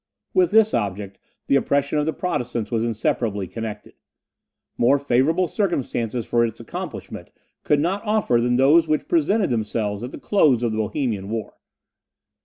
With 0.33 0.49
this 0.49 0.73
object, 0.73 1.19
the 1.45 1.55
oppression 1.55 1.99
of 1.99 2.07
the 2.07 2.11
Protestants 2.11 2.71
was 2.71 2.83
inseparably 2.83 3.45
connected. 3.45 3.93
More 4.75 4.97
favourable 4.97 5.47
circumstances 5.47 6.25
for 6.25 6.43
its 6.43 6.59
accomplishment 6.59 7.29
could 7.63 7.79
not 7.79 8.01
offer 8.03 8.41
than 8.41 8.55
those 8.55 8.87
which 8.87 9.07
presented 9.07 9.51
themselves 9.51 10.01
at 10.01 10.09
the 10.09 10.17
close 10.17 10.63
of 10.63 10.71
the 10.71 10.79
Bohemian 10.79 11.29
war. 11.29 11.53